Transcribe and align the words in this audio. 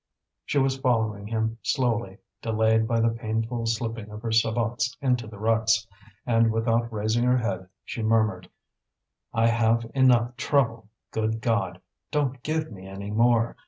She 0.45 0.57
was 0.57 0.79
following 0.79 1.27
him 1.27 1.59
slowly, 1.61 2.17
delayed 2.41 2.87
by 2.87 2.99
the 2.99 3.11
painful 3.11 3.67
slipping 3.67 4.09
of 4.09 4.23
her 4.23 4.31
sabots 4.31 4.97
into 4.99 5.27
the 5.27 5.37
ruts; 5.37 5.85
and 6.25 6.51
without 6.51 6.91
raising 6.91 7.23
her 7.25 7.37
head 7.37 7.69
she 7.85 8.01
murmured: 8.01 8.49
"I 9.31 9.45
have 9.49 9.85
enough 9.93 10.35
trouble, 10.37 10.89
good 11.11 11.39
God! 11.39 11.79
don't 12.09 12.41
give 12.41 12.71
me 12.71 12.87
any 12.87 13.11
more. 13.11 13.57